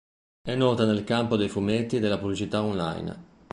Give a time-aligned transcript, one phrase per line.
[0.41, 3.23] È nota nel campo dei fumetti e della pubblicità online.